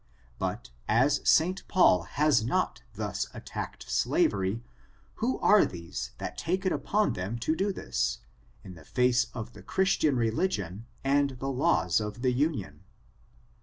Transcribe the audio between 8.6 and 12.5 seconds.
in the face of the Christian religion and the laws of the